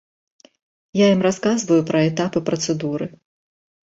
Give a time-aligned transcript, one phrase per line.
[0.99, 3.05] Я ім расказваю пра этапы працэдуры.